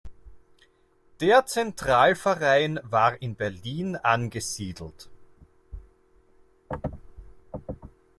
[1.19, 5.11] Der Centralverein war in Berlin angesiedelt.